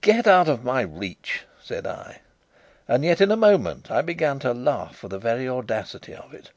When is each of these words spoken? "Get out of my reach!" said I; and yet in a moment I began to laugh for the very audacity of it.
"Get 0.00 0.28
out 0.28 0.46
of 0.48 0.62
my 0.62 0.82
reach!" 0.82 1.42
said 1.60 1.88
I; 1.88 2.20
and 2.86 3.02
yet 3.04 3.20
in 3.20 3.32
a 3.32 3.36
moment 3.36 3.90
I 3.90 4.00
began 4.00 4.38
to 4.38 4.54
laugh 4.54 4.94
for 4.94 5.08
the 5.08 5.18
very 5.18 5.48
audacity 5.48 6.14
of 6.14 6.32
it. 6.32 6.52